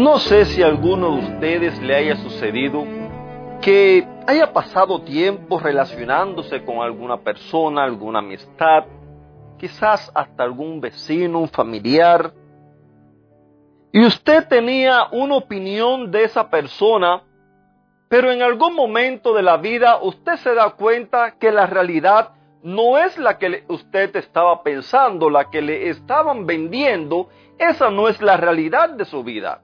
No 0.00 0.18
sé 0.18 0.46
si 0.46 0.62
a 0.62 0.66
alguno 0.66 1.14
de 1.16 1.18
ustedes 1.26 1.78
le 1.82 1.94
haya 1.94 2.16
sucedido 2.16 2.86
que 3.60 4.08
haya 4.26 4.50
pasado 4.50 5.02
tiempo 5.02 5.58
relacionándose 5.58 6.64
con 6.64 6.78
alguna 6.78 7.18
persona, 7.18 7.84
alguna 7.84 8.20
amistad, 8.20 8.84
quizás 9.58 10.10
hasta 10.14 10.42
algún 10.42 10.80
vecino, 10.80 11.40
un 11.40 11.50
familiar, 11.50 12.32
y 13.92 14.02
usted 14.06 14.48
tenía 14.48 15.08
una 15.12 15.36
opinión 15.36 16.10
de 16.10 16.24
esa 16.24 16.48
persona, 16.48 17.22
pero 18.08 18.32
en 18.32 18.40
algún 18.40 18.74
momento 18.74 19.34
de 19.34 19.42
la 19.42 19.58
vida 19.58 19.98
usted 20.00 20.36
se 20.36 20.54
da 20.54 20.70
cuenta 20.70 21.32
que 21.32 21.52
la 21.52 21.66
realidad 21.66 22.30
no 22.62 22.96
es 22.96 23.18
la 23.18 23.36
que 23.36 23.64
usted 23.68 24.16
estaba 24.16 24.62
pensando, 24.62 25.28
la 25.28 25.50
que 25.50 25.60
le 25.60 25.90
estaban 25.90 26.46
vendiendo, 26.46 27.28
esa 27.58 27.90
no 27.90 28.08
es 28.08 28.22
la 28.22 28.38
realidad 28.38 28.88
de 28.88 29.04
su 29.04 29.22
vida. 29.22 29.60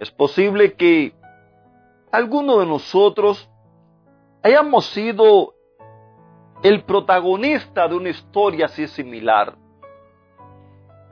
Es 0.00 0.10
posible 0.10 0.72
que 0.72 1.12
alguno 2.10 2.58
de 2.58 2.66
nosotros 2.66 3.50
hayamos 4.42 4.86
sido 4.86 5.54
el 6.62 6.84
protagonista 6.84 7.86
de 7.86 7.96
una 7.96 8.08
historia 8.08 8.64
así 8.64 8.88
similar. 8.88 9.56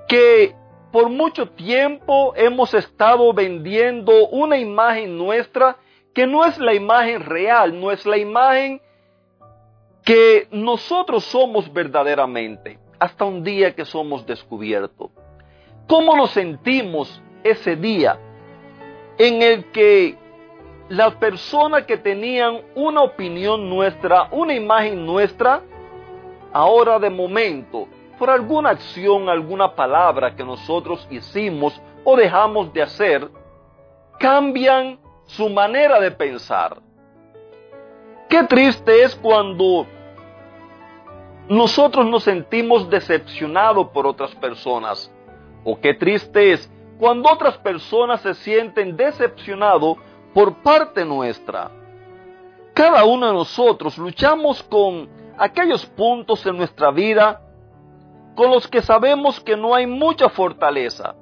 Que 0.09 0.55
por 0.91 1.11
mucho 1.11 1.51
tiempo 1.51 2.33
hemos 2.35 2.73
estado 2.73 3.31
vendiendo 3.35 4.27
una 4.29 4.57
imagen 4.57 5.19
nuestra 5.19 5.77
que 6.15 6.27
no 6.27 6.47
es 6.47 6.59
la 6.59 6.73
imagen 6.73 7.21
real, 7.21 7.79
no 7.79 7.91
es 7.91 8.07
la 8.07 8.17
imagen 8.17 8.81
que 10.03 10.49
nosotros 10.51 11.25
somos 11.25 11.71
verdaderamente, 11.71 12.79
hasta 12.99 13.27
un 13.27 13.45
día 13.45 13.75
que 13.75 13.85
somos 13.85 14.25
descubiertos. 14.25 15.11
¿Cómo 15.87 16.17
nos 16.17 16.31
sentimos 16.31 17.23
ese 17.45 17.77
día? 17.77 18.19
En 19.19 19.43
el 19.43 19.65
que 19.73 20.17
las 20.89 21.15
personas 21.17 21.85
que 21.85 21.99
tenían 21.99 22.63
una 22.75 23.03
opinión 23.03 23.69
nuestra, 23.69 24.29
una 24.31 24.55
imagen 24.55 25.05
nuestra, 25.05 25.63
ahora 26.53 26.99
de 26.99 27.11
momento, 27.11 27.89
por 28.19 28.31
alguna 28.31 28.71
acción, 28.71 29.29
alguna 29.29 29.75
palabra 29.75 30.35
que 30.35 30.45
nosotros 30.45 31.07
hicimos 31.11 31.81
o 32.05 32.17
dejamos 32.17 32.73
de 32.73 32.83
hacer, 32.83 33.29
cambian 34.19 34.99
su 35.27 35.49
manera 35.49 36.01
de 36.01 36.11
pensar. 36.11 36.79
Qué 38.29 38.45
triste 38.45 39.03
es 39.03 39.15
cuando 39.15 39.87
nosotros 41.49 42.07
nos 42.07 42.25
sentimos 42.25 42.89
decepcionados 42.91 43.89
por 43.89 44.07
otras 44.07 44.35
personas. 44.35 45.13
O 45.65 45.79
qué 45.81 45.95
triste 45.95 46.53
es 46.53 46.71
cuando 46.99 47.31
otras 47.31 47.57
personas 47.59 48.21
se 48.21 48.35
sienten 48.35 48.97
decepcionados 48.97 49.97
por 50.35 50.55
parte 50.63 51.05
nuestra. 51.05 51.71
Cada 52.75 53.05
uno 53.05 53.27
de 53.27 53.33
nosotros 53.33 53.97
luchamos 53.99 54.63
con 54.65 55.09
aquellos 55.37 55.87
puntos 55.87 56.45
en 56.47 56.57
nuestra 56.57 56.91
vida 56.91 57.41
con 58.35 58.51
los 58.51 58.69
que 58.69 58.83
sabemos 58.83 59.41
que 59.41 59.57
no 59.57 59.75
hay 59.75 59.87
mucha 59.87 60.29
fortaleza. 60.29 61.17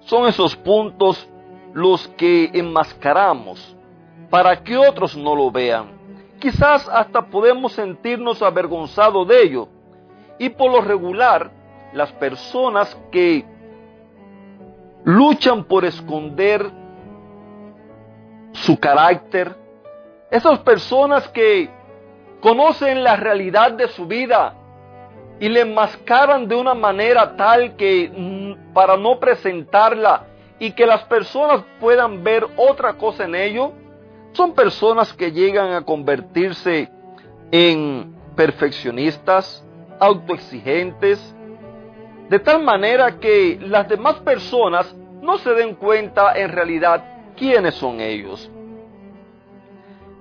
Son 0.00 0.28
esos 0.28 0.54
puntos 0.54 1.28
los 1.72 2.06
que 2.08 2.50
enmascaramos 2.52 3.76
para 4.30 4.62
que 4.62 4.76
otros 4.76 5.16
no 5.16 5.34
lo 5.34 5.50
vean. 5.50 5.92
Quizás 6.38 6.88
hasta 6.88 7.26
podemos 7.26 7.72
sentirnos 7.72 8.42
avergonzados 8.42 9.26
de 9.26 9.42
ello. 9.42 9.68
Y 10.38 10.48
por 10.48 10.70
lo 10.72 10.80
regular, 10.80 11.50
las 11.92 12.12
personas 12.12 12.96
que 13.10 13.44
luchan 15.04 15.64
por 15.64 15.84
esconder 15.84 16.70
su 18.52 18.78
carácter. 18.78 19.56
Esas 20.30 20.58
personas 20.60 21.28
que 21.28 21.68
conocen 22.40 23.02
la 23.02 23.16
realidad 23.16 23.72
de 23.72 23.88
su 23.88 24.06
vida 24.06 24.54
y 25.40 25.48
le 25.48 25.60
enmascaran 25.60 26.46
de 26.48 26.54
una 26.54 26.74
manera 26.74 27.36
tal 27.36 27.76
que 27.76 28.10
mm, 28.14 28.72
para 28.72 28.96
no 28.96 29.18
presentarla 29.18 30.26
y 30.58 30.72
que 30.72 30.86
las 30.86 31.02
personas 31.04 31.64
puedan 31.80 32.22
ver 32.22 32.46
otra 32.56 32.94
cosa 32.94 33.24
en 33.24 33.34
ello, 33.34 33.72
son 34.32 34.54
personas 34.54 35.12
que 35.12 35.32
llegan 35.32 35.72
a 35.72 35.84
convertirse 35.84 36.88
en 37.50 38.14
perfeccionistas, 38.36 39.64
autoexigentes, 39.98 41.34
de 42.32 42.38
tal 42.38 42.62
manera 42.62 43.20
que 43.20 43.58
las 43.60 43.86
demás 43.86 44.14
personas 44.20 44.96
no 45.20 45.36
se 45.36 45.52
den 45.52 45.74
cuenta 45.74 46.32
en 46.34 46.48
realidad 46.48 47.04
quiénes 47.36 47.74
son 47.74 48.00
ellos. 48.00 48.50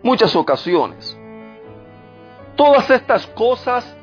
Muchas 0.03 0.35
ocasiones, 0.35 1.17
todas 2.57 2.89
estas 2.89 3.25
cosas 3.27 3.95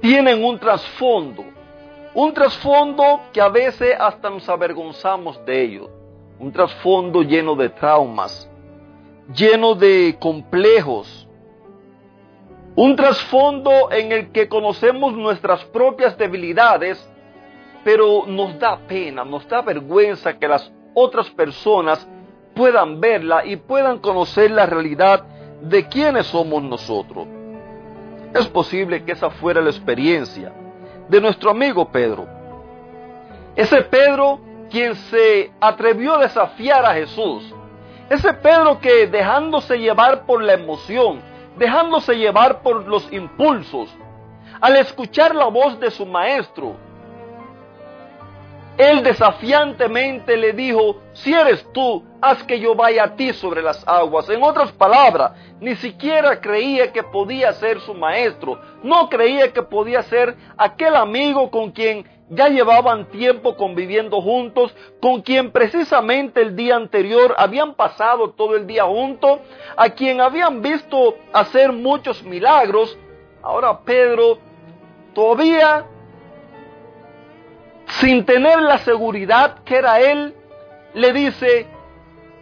tienen 0.00 0.42
un 0.42 0.58
trasfondo, 0.58 1.44
un 2.14 2.32
trasfondo 2.32 3.20
que 3.30 3.42
a 3.42 3.50
veces 3.50 3.94
hasta 4.00 4.30
nos 4.30 4.48
avergonzamos 4.48 5.44
de 5.44 5.64
ello, 5.64 5.90
un 6.38 6.50
trasfondo 6.50 7.20
lleno 7.20 7.54
de 7.56 7.68
traumas, 7.68 8.50
lleno 9.34 9.74
de 9.74 10.16
complejos, 10.18 11.21
un 12.74 12.96
trasfondo 12.96 13.90
en 13.90 14.12
el 14.12 14.32
que 14.32 14.48
conocemos 14.48 15.12
nuestras 15.14 15.64
propias 15.66 16.16
debilidades, 16.16 17.06
pero 17.84 18.24
nos 18.26 18.58
da 18.58 18.78
pena, 18.86 19.24
nos 19.24 19.46
da 19.48 19.60
vergüenza 19.60 20.38
que 20.38 20.48
las 20.48 20.72
otras 20.94 21.28
personas 21.30 22.06
puedan 22.54 23.00
verla 23.00 23.44
y 23.44 23.56
puedan 23.56 23.98
conocer 23.98 24.50
la 24.50 24.66
realidad 24.66 25.24
de 25.60 25.86
quiénes 25.88 26.26
somos 26.26 26.62
nosotros. 26.62 27.26
Es 28.34 28.46
posible 28.48 29.04
que 29.04 29.12
esa 29.12 29.30
fuera 29.30 29.60
la 29.60 29.70
experiencia 29.70 30.52
de 31.08 31.20
nuestro 31.20 31.50
amigo 31.50 31.90
Pedro. 31.90 32.26
Ese 33.54 33.82
Pedro 33.82 34.40
quien 34.70 34.94
se 34.94 35.52
atrevió 35.60 36.14
a 36.14 36.22
desafiar 36.22 36.86
a 36.86 36.94
Jesús. 36.94 37.54
Ese 38.08 38.32
Pedro 38.32 38.80
que 38.80 39.06
dejándose 39.06 39.78
llevar 39.78 40.24
por 40.24 40.42
la 40.42 40.54
emoción, 40.54 41.20
dejándose 41.56 42.14
llevar 42.14 42.62
por 42.62 42.86
los 42.86 43.12
impulsos. 43.12 43.88
Al 44.60 44.76
escuchar 44.76 45.34
la 45.34 45.46
voz 45.46 45.78
de 45.80 45.90
su 45.90 46.06
maestro, 46.06 46.76
él 48.78 49.02
desafiantemente 49.02 50.36
le 50.36 50.52
dijo, 50.52 50.96
si 51.12 51.32
eres 51.32 51.66
tú, 51.72 52.02
haz 52.20 52.42
que 52.44 52.58
yo 52.58 52.74
vaya 52.74 53.04
a 53.04 53.16
ti 53.16 53.32
sobre 53.32 53.60
las 53.60 53.86
aguas. 53.86 54.28
En 54.30 54.42
otras 54.42 54.72
palabras, 54.72 55.32
ni 55.60 55.76
siquiera 55.76 56.40
creía 56.40 56.90
que 56.90 57.02
podía 57.02 57.52
ser 57.52 57.80
su 57.80 57.94
maestro, 57.94 58.60
no 58.82 59.08
creía 59.10 59.52
que 59.52 59.62
podía 59.62 60.02
ser 60.02 60.36
aquel 60.56 60.96
amigo 60.96 61.50
con 61.50 61.70
quien 61.70 62.06
ya 62.34 62.48
llevaban 62.48 63.06
tiempo 63.06 63.56
conviviendo 63.56 64.20
juntos, 64.22 64.74
con 65.00 65.20
quien 65.20 65.50
precisamente 65.50 66.40
el 66.40 66.56
día 66.56 66.76
anterior 66.76 67.34
habían 67.36 67.74
pasado 67.74 68.30
todo 68.30 68.56
el 68.56 68.66
día 68.66 68.84
juntos, 68.84 69.40
a 69.76 69.90
quien 69.90 70.20
habían 70.20 70.62
visto 70.62 71.16
hacer 71.32 71.72
muchos 71.72 72.22
milagros. 72.22 72.98
Ahora 73.42 73.80
Pedro 73.80 74.38
todavía 75.14 75.86
sin 78.00 78.24
tener 78.24 78.62
la 78.62 78.78
seguridad 78.78 79.58
que 79.64 79.76
era 79.76 80.00
él, 80.00 80.34
le 80.94 81.12
dice, 81.12 81.66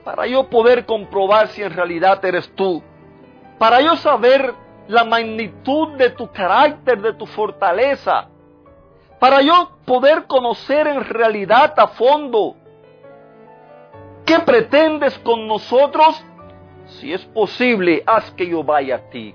para 0.04 0.26
yo 0.26 0.48
poder 0.48 0.86
comprobar 0.86 1.48
si 1.48 1.62
en 1.62 1.72
realidad 1.72 2.24
eres 2.24 2.48
tú, 2.54 2.82
para 3.58 3.80
yo 3.80 3.96
saber 3.96 4.54
la 4.86 5.04
magnitud 5.04 5.96
de 5.96 6.10
tu 6.10 6.30
carácter, 6.30 7.00
de 7.00 7.14
tu 7.14 7.26
fortaleza, 7.26 8.28
para 9.20 9.42
yo 9.42 9.70
poder 9.84 10.26
conocer 10.26 10.86
en 10.86 11.04
realidad 11.04 11.74
a 11.76 11.88
fondo 11.88 12.56
qué 14.24 14.38
pretendes 14.40 15.16
con 15.18 15.46
nosotros, 15.46 16.24
si 16.86 17.12
es 17.12 17.24
posible, 17.26 18.02
haz 18.06 18.30
que 18.32 18.48
yo 18.48 18.64
vaya 18.64 18.96
a 18.96 19.10
ti. 19.10 19.34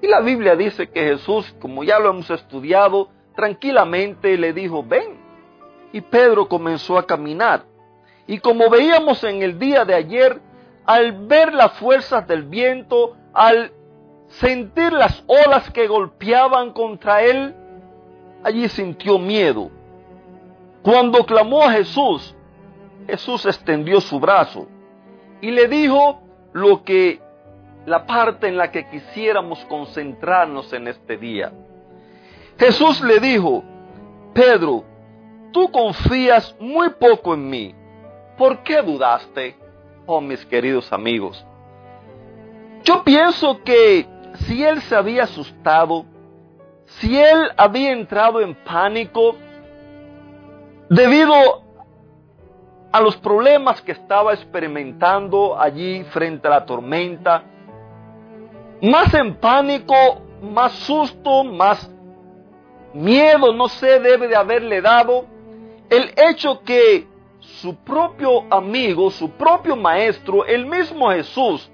Y 0.00 0.06
la 0.06 0.20
Biblia 0.20 0.56
dice 0.56 0.88
que 0.88 1.04
Jesús, 1.04 1.54
como 1.60 1.84
ya 1.84 1.98
lo 1.98 2.10
hemos 2.10 2.30
estudiado, 2.30 3.10
tranquilamente 3.36 4.36
le 4.38 4.52
dijo, 4.52 4.82
ven. 4.82 5.22
y 5.92 6.00
Pedro 6.00 6.48
comenzó 6.48 6.98
a 6.98 7.06
caminar. 7.06 7.64
Y 8.26 8.38
como 8.38 8.68
veíamos 8.70 9.22
en 9.24 9.42
el 9.42 9.58
día 9.58 9.84
de 9.84 9.94
ayer, 9.94 10.40
al 10.86 11.12
ver 11.26 11.52
las 11.52 11.72
fuerzas 11.74 12.26
del 12.26 12.44
viento, 12.44 13.16
al 13.32 13.72
sentir 14.28 14.92
las 14.92 15.22
olas 15.26 15.70
que 15.70 15.86
golpeaban 15.86 16.72
contra 16.72 17.22
él, 17.22 17.54
allí 18.44 18.68
sintió 18.68 19.18
miedo. 19.18 19.70
Cuando 20.82 21.24
clamó 21.24 21.62
a 21.62 21.72
Jesús, 21.72 22.36
Jesús 23.06 23.46
extendió 23.46 24.00
su 24.00 24.20
brazo 24.20 24.68
y 25.40 25.50
le 25.50 25.66
dijo 25.66 26.20
lo 26.52 26.84
que 26.84 27.20
la 27.86 28.06
parte 28.06 28.48
en 28.48 28.56
la 28.56 28.70
que 28.70 28.88
quisiéramos 28.88 29.64
concentrarnos 29.64 30.72
en 30.72 30.88
este 30.88 31.16
día. 31.16 31.52
Jesús 32.58 33.00
le 33.00 33.18
dijo, 33.18 33.64
Pedro, 34.32 34.84
tú 35.52 35.70
confías 35.70 36.54
muy 36.60 36.90
poco 36.90 37.34
en 37.34 37.48
mí. 37.48 37.74
¿Por 38.36 38.62
qué 38.62 38.82
dudaste? 38.82 39.56
Oh, 40.06 40.20
mis 40.20 40.44
queridos 40.46 40.92
amigos. 40.92 41.44
Yo 42.84 43.02
pienso 43.04 43.62
que 43.64 44.06
si 44.46 44.62
él 44.62 44.80
se 44.82 44.94
había 44.94 45.24
asustado, 45.24 46.04
si 46.86 47.18
él 47.18 47.50
había 47.56 47.92
entrado 47.92 48.40
en 48.40 48.54
pánico 48.54 49.36
debido 50.88 51.34
a 52.92 53.00
los 53.00 53.16
problemas 53.16 53.82
que 53.82 53.92
estaba 53.92 54.34
experimentando 54.34 55.58
allí 55.58 56.04
frente 56.04 56.46
a 56.46 56.50
la 56.50 56.64
tormenta, 56.64 57.42
más 58.82 59.12
en 59.14 59.34
pánico, 59.36 59.94
más 60.42 60.72
susto, 60.72 61.42
más 61.42 61.90
miedo, 62.92 63.52
no 63.52 63.68
sé, 63.68 63.98
debe 63.98 64.28
de 64.28 64.36
haberle 64.36 64.80
dado 64.80 65.26
el 65.90 66.12
hecho 66.16 66.62
que 66.62 67.06
su 67.40 67.76
propio 67.76 68.44
amigo, 68.50 69.10
su 69.10 69.30
propio 69.30 69.76
maestro, 69.76 70.44
el 70.46 70.66
mismo 70.66 71.10
Jesús, 71.10 71.70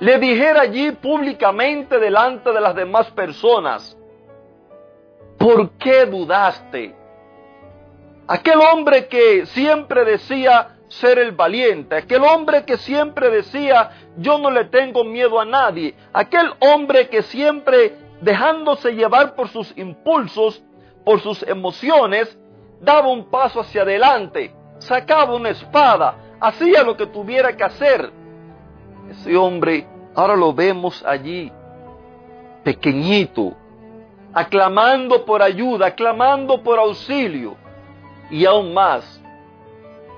le 0.00 0.18
dijera 0.18 0.62
allí 0.62 0.92
públicamente 0.92 1.98
delante 1.98 2.52
de 2.52 2.60
las 2.60 2.74
demás 2.74 3.10
personas, 3.10 3.97
¿por 5.38 5.70
qué 5.78 6.06
dudaste? 6.06 6.94
Aquel 8.26 8.60
hombre 8.60 9.06
que 9.08 9.46
siempre 9.46 10.04
decía 10.04 10.76
ser 10.88 11.18
el 11.18 11.32
valiente, 11.32 11.96
aquel 11.96 12.22
hombre 12.24 12.64
que 12.64 12.76
siempre 12.76 13.30
decía 13.30 13.90
yo 14.18 14.38
no 14.38 14.50
le 14.50 14.66
tengo 14.66 15.04
miedo 15.04 15.40
a 15.40 15.44
nadie, 15.44 15.94
aquel 16.12 16.50
hombre 16.60 17.08
que 17.08 17.22
siempre 17.22 17.96
dejándose 18.20 18.92
llevar 18.92 19.34
por 19.34 19.48
sus 19.48 19.76
impulsos, 19.76 20.62
por 21.04 21.20
sus 21.20 21.42
emociones, 21.44 22.36
daba 22.80 23.08
un 23.08 23.30
paso 23.30 23.60
hacia 23.60 23.82
adelante, 23.82 24.54
sacaba 24.78 25.34
una 25.34 25.50
espada, 25.50 26.16
hacía 26.40 26.82
lo 26.82 26.96
que 26.96 27.06
tuviera 27.06 27.56
que 27.56 27.64
hacer. 27.64 28.10
Ese 29.10 29.36
hombre, 29.36 29.86
ahora 30.14 30.36
lo 30.36 30.52
vemos 30.52 31.04
allí, 31.06 31.50
pequeñito, 32.62 33.54
aclamando 34.32 35.24
por 35.24 35.42
ayuda, 35.42 35.86
aclamando 35.86 36.62
por 36.62 36.78
auxilio, 36.78 37.56
y 38.30 38.44
aún 38.44 38.74
más, 38.74 39.22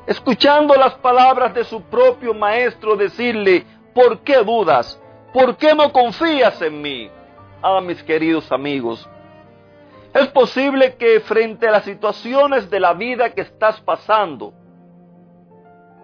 escuchando 0.06 0.74
las 0.74 0.94
palabras 0.94 1.54
de 1.54 1.64
su 1.64 1.82
propio 1.82 2.34
maestro 2.34 2.96
decirle, 2.96 3.64
¿por 3.94 4.20
qué 4.20 4.38
dudas? 4.38 5.00
¿Por 5.32 5.56
qué 5.56 5.74
no 5.74 5.92
confías 5.92 6.60
en 6.62 6.82
mí? 6.82 7.10
Ah, 7.62 7.80
mis 7.80 8.02
queridos 8.02 8.50
amigos, 8.50 9.08
es 10.12 10.26
posible 10.28 10.96
que 10.96 11.20
frente 11.20 11.68
a 11.68 11.72
las 11.72 11.84
situaciones 11.84 12.68
de 12.68 12.80
la 12.80 12.94
vida 12.94 13.30
que 13.30 13.42
estás 13.42 13.80
pasando, 13.80 14.52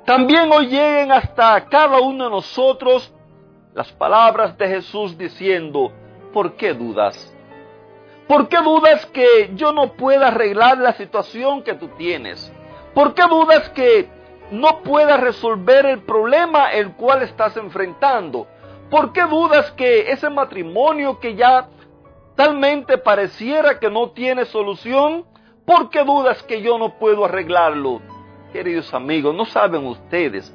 también 0.05 0.53
hoy 0.53 0.67
lleguen 0.67 1.11
hasta 1.11 1.65
cada 1.65 2.01
uno 2.01 2.25
de 2.25 2.31
nosotros 2.31 3.13
las 3.75 3.91
palabras 3.93 4.57
de 4.57 4.69
Jesús 4.69 5.19
diciendo, 5.19 5.91
¿por 6.33 6.55
qué 6.55 6.73
dudas? 6.73 7.36
¿Por 8.29 8.49
qué 8.49 8.59
dudas 8.59 9.07
que 9.07 9.53
yo 9.55 9.73
no 9.73 9.93
pueda 9.93 10.29
arreglar 10.29 10.79
la 10.79 10.93
situación 10.95 11.63
que 11.63 11.75
tú 11.75 11.89
tienes? 11.97 12.53
¿Por 12.93 13.15
qué 13.15 13.23
dudas 13.23 13.69
que 13.71 14.09
no 14.51 14.83
pueda 14.83 15.17
resolver 15.17 15.87
el 15.87 16.01
problema 16.03 16.73
el 16.73 16.93
cual 16.93 17.23
estás 17.23 17.57
enfrentando? 17.57 18.49
¿Por 18.91 19.13
qué 19.13 19.23
dudas 19.23 19.71
que 19.73 20.11
ese 20.11 20.29
matrimonio 20.29 21.21
que 21.21 21.37
ya 21.37 21.69
talmente 22.35 22.99
pareciera 22.99 23.79
que 23.79 23.91
no 23.91 24.11
tiene 24.11 24.45
solución? 24.45 25.25
¿Por 25.65 25.91
qué 25.91 26.03
dudas 26.03 26.43
que 26.43 26.63
yo 26.63 26.79
no 26.79 26.99
puedo 26.99 27.25
arreglarlo? 27.25 28.01
Queridos 28.53 28.93
amigos, 28.93 29.35
no 29.35 29.45
saben 29.45 29.87
ustedes 29.87 30.53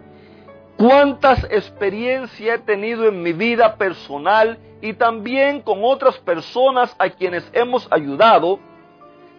cuántas 0.78 1.44
experiencias 1.46 2.60
he 2.60 2.62
tenido 2.64 3.08
en 3.08 3.22
mi 3.22 3.34
vida 3.34 3.76
personal 3.76 4.58
y 4.82 4.94
también 4.94 5.62
con 5.62 5.80
otras 5.84 6.18
personas 6.20 6.96
a 6.98 7.10
quienes 7.10 7.50
hemos 7.54 7.88
ayudado, 7.92 8.60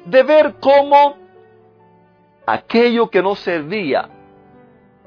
de 0.04 0.22
ver 0.22 0.54
cómo 0.60 1.16
aquello 2.46 3.10
que 3.10 3.22
no 3.22 3.34
servía, 3.34 4.08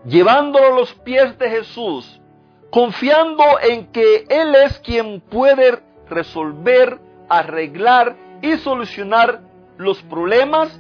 llevándolo 0.06 0.68
a 0.68 0.80
los 0.80 0.94
pies 0.94 1.38
de 1.38 1.50
Jesús, 1.50 2.22
confiando 2.70 3.44
en 3.62 3.92
que 3.92 4.26
Él 4.30 4.56
es 4.56 4.80
quien 4.80 5.22
puede 5.22 5.82
resolver, 6.10 7.00
arreglar 7.30 8.16
y 8.42 8.58
solucionar 8.58 9.42
los 9.78 10.02
problemas, 10.04 10.80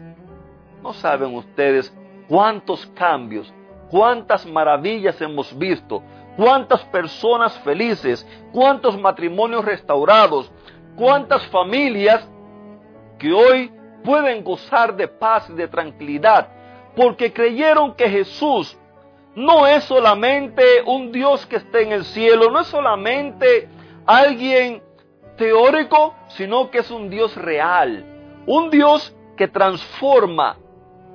no 0.84 0.94
saben 0.94 1.34
ustedes 1.36 1.96
cuántos 2.28 2.86
cambios, 2.88 3.52
cuántas 3.90 4.46
maravillas 4.46 5.20
hemos 5.22 5.58
visto, 5.58 6.04
cuántas 6.38 6.84
personas 6.86 7.58
felices, 7.60 8.28
cuántos 8.52 9.00
matrimonios 9.00 9.64
restaurados, 9.64 10.52
cuántas 10.96 11.46
familias 11.48 12.28
que 13.18 13.32
hoy 13.32 13.72
pueden 14.04 14.44
gozar 14.44 14.96
de 14.96 15.08
paz 15.08 15.50
y 15.50 15.54
de 15.54 15.68
tranquilidad, 15.68 16.48
porque 16.96 17.34
creyeron 17.34 17.96
que 17.96 18.10
Jesús 18.10 18.78
no 19.36 19.68
es 19.68 19.84
solamente 19.84 20.64
un 20.86 21.12
Dios 21.12 21.46
que 21.46 21.58
está 21.58 21.80
en 21.80 21.92
el 21.92 22.06
cielo, 22.06 22.50
no 22.52 22.62
es 22.62 22.68
solamente 22.68 23.68
alguien 24.06 24.82
teórico, 25.36 26.16
sino 26.30 26.70
que 26.72 26.80
es 26.80 26.92
un 26.92 27.10
Dios 27.10 27.36
real, 27.36 28.06
un 28.46 28.70
Dios 28.70 29.14
que 29.36 29.48
transforma, 29.48 30.58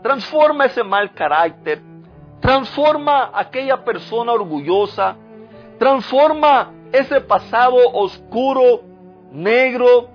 transforma 0.03 0.67
ese 0.67 0.85
mal 0.85 1.15
carácter, 1.15 1.81
transforma 2.41 3.31
aquella 3.35 3.85
persona 3.85 4.33
orgullosa, 4.33 5.17
transforma 5.79 6.73
ese 6.93 7.21
pasado 7.21 7.77
oscuro, 7.93 8.83
negro, 9.31 10.09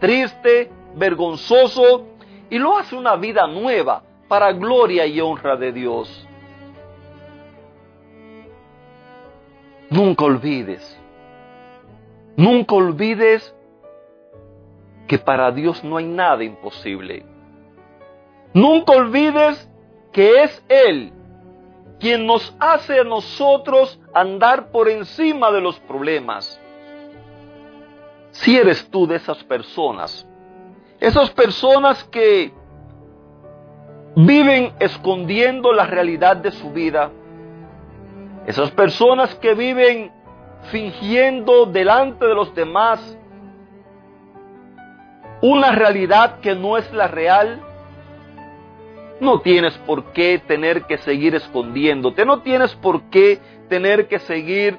triste, 0.00 0.70
vergonzoso, 0.94 2.06
y 2.50 2.58
lo 2.58 2.76
hace 2.76 2.96
una 2.96 3.16
vida 3.16 3.46
nueva 3.46 4.02
para 4.26 4.52
gloria 4.52 5.06
y 5.06 5.20
honra 5.20 5.56
de 5.56 5.72
Dios. 5.72 6.26
Nunca 9.90 10.24
olvides, 10.24 11.00
nunca 12.36 12.74
olvides 12.74 13.54
que 15.06 15.18
para 15.18 15.50
Dios 15.50 15.82
no 15.82 15.96
hay 15.96 16.04
nada 16.06 16.44
imposible. 16.44 17.24
Nunca 18.52 18.92
olvides 18.92 19.70
que 20.12 20.42
es 20.42 20.64
Él 20.68 21.12
quien 21.98 22.26
nos 22.26 22.54
hace 22.58 23.00
a 23.00 23.04
nosotros 23.04 23.98
andar 24.14 24.70
por 24.70 24.88
encima 24.88 25.50
de 25.50 25.60
los 25.60 25.78
problemas. 25.80 26.60
Si 28.30 28.56
eres 28.56 28.88
tú 28.90 29.06
de 29.06 29.16
esas 29.16 29.42
personas, 29.44 30.26
esas 31.00 31.30
personas 31.30 32.04
que 32.04 32.52
viven 34.14 34.72
escondiendo 34.78 35.72
la 35.72 35.86
realidad 35.86 36.36
de 36.36 36.50
su 36.50 36.70
vida, 36.70 37.10
esas 38.46 38.70
personas 38.70 39.34
que 39.36 39.54
viven 39.54 40.12
fingiendo 40.70 41.66
delante 41.66 42.26
de 42.26 42.34
los 42.34 42.54
demás 42.54 43.18
una 45.40 45.72
realidad 45.72 46.40
que 46.40 46.54
no 46.54 46.76
es 46.76 46.92
la 46.92 47.06
real, 47.06 47.60
no 49.20 49.40
tienes 49.40 49.76
por 49.78 50.12
qué 50.12 50.40
tener 50.46 50.84
que 50.84 50.98
seguir 50.98 51.34
escondiéndote, 51.34 52.24
no 52.24 52.40
tienes 52.42 52.74
por 52.76 53.02
qué 53.10 53.38
tener 53.68 54.08
que 54.08 54.18
seguir 54.20 54.78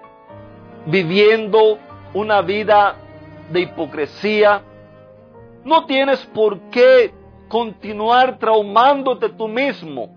viviendo 0.86 1.80
una 2.14 2.42
vida 2.42 2.96
de 3.52 3.62
hipocresía, 3.62 4.62
no 5.64 5.86
tienes 5.86 6.20
por 6.28 6.60
qué 6.72 7.14
continuar 7.48 8.38
traumándote 8.38 9.30
tú 9.30 9.48
mismo. 9.48 10.16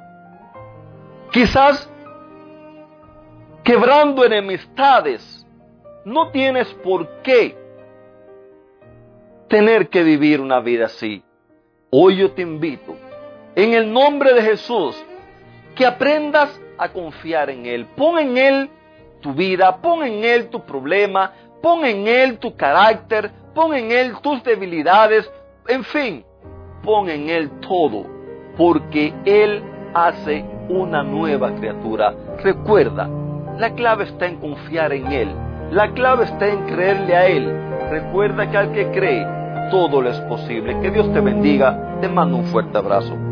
Quizás 1.33 1.91
quebrando 3.65 4.25
enemistades. 4.25 5.39
No 6.05 6.31
tienes 6.31 6.69
por 6.83 7.23
qué 7.23 7.57
tener 9.49 9.89
que 9.89 10.03
vivir 10.03 10.41
una 10.41 10.59
vida 10.61 10.87
así. 10.87 11.23
Hoy 11.91 12.17
yo 12.17 12.33
te 12.33 12.43
invito 12.43 12.97
En 13.55 13.75
el 13.75 13.93
nombre 13.93 14.33
de 14.35 14.43
Jesús, 14.43 14.97
que 15.75 15.87
aprendas 15.87 16.61
a 16.79 16.89
confiar 16.89 17.51
en 17.51 17.67
Él. 17.67 17.87
Pon 17.97 18.19
en 18.19 18.37
Él 18.37 18.71
tu 19.21 19.33
vida, 19.33 19.77
pon 19.77 20.03
en 20.03 20.25
Él 20.25 20.49
tu 20.49 20.61
problema, 20.61 21.33
pon 21.63 21.85
en 21.85 22.07
Él 22.09 22.39
tu 22.39 22.57
carácter, 22.57 23.31
pon 23.55 23.75
en 23.75 23.93
Él 23.93 24.15
tus 24.21 24.43
debilidades, 24.43 25.31
en 25.69 25.85
fin, 25.85 26.25
pon 26.83 27.09
en 27.09 27.29
Él 27.31 27.51
todo, 27.61 28.07
porque 28.57 29.15
Él 29.25 29.63
hace 29.95 30.45
una 30.69 31.03
nueva 31.03 31.55
criatura. 31.55 32.15
Recuerda, 32.43 33.09
la 33.59 33.75
clave 33.75 34.05
está 34.05 34.27
en 34.27 34.39
confiar 34.39 34.93
en 34.93 35.13
Él, 35.13 35.29
la 35.71 35.93
clave 35.93 36.25
está 36.25 36.49
en 36.49 36.67
creerle 36.67 37.17
a 37.17 37.27
Él. 37.27 37.51
Recuerda 37.91 38.51
que 38.51 38.57
al 38.57 38.73
que 38.73 38.91
cree, 38.91 39.25
todo 39.71 40.03
le 40.03 40.11
es 40.11 40.21
posible. 40.23 40.79
Que 40.81 40.91
Dios 40.91 41.13
te 41.13 41.21
bendiga, 41.21 41.99
te 42.01 42.09
mando 42.09 42.39
un 42.39 42.45
fuerte 42.47 42.77
abrazo. 42.77 43.32